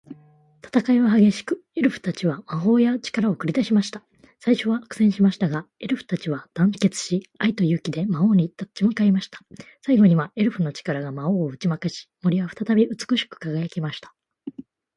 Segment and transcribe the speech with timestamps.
[0.65, 4.03] 戦いは激しく、エルフたちは魔法や力を繰り出しました。
[4.39, 9.37] 最初は苦戦しましたが、エルフたちは団結し、愛と勇気で魔王に立ち向かいました。
[9.85, 14.15] 最後には、エルフの力が魔王を打ち負かし、森は再び美しく輝きました。